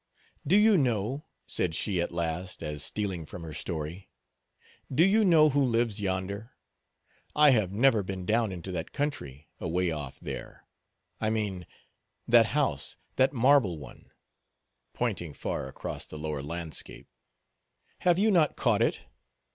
"Do 0.47 0.57
you 0.57 0.79
know," 0.79 1.27
said 1.45 1.75
she 1.75 2.01
at 2.01 2.11
last, 2.11 2.63
as 2.63 2.83
stealing 2.83 3.23
from 3.27 3.43
her 3.43 3.53
story, 3.53 4.09
"do 4.91 5.05
you 5.05 5.23
know 5.23 5.49
who 5.49 5.63
lives 5.63 6.01
yonder?—I 6.01 7.51
have 7.51 7.71
never 7.71 8.01
been 8.01 8.25
down 8.25 8.51
into 8.51 8.71
that 8.71 8.93
country—away 8.93 9.91
off 9.91 10.19
there, 10.19 10.65
I 11.19 11.29
mean; 11.29 11.67
that 12.27 12.47
house, 12.47 12.97
that 13.17 13.31
marble 13.31 13.77
one," 13.77 14.09
pointing 14.95 15.33
far 15.35 15.67
across 15.67 16.07
the 16.07 16.17
lower 16.17 16.41
landscape; 16.41 17.05
"have 17.99 18.17
you 18.17 18.31
not 18.31 18.55
caught 18.55 18.81
it? 18.81 19.01